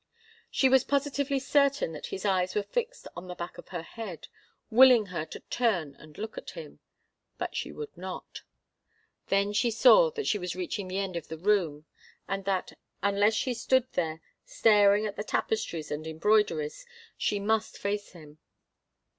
[0.49, 4.29] She was positively certain that his eyes were fixed on the back of her head,
[4.71, 6.79] willing her to turn and look at him;
[7.37, 8.41] but she would not.
[9.27, 11.85] Then she saw that she was reaching the end of the room,
[12.27, 16.83] and that, unless she stood there staring at the tapestries and embroideries,
[17.15, 18.39] she must face him.